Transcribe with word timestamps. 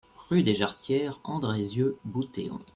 Rue 0.31 0.41
des 0.41 0.55
Jarretières, 0.55 1.19
Andrézieux-Bouthéon 1.23 2.57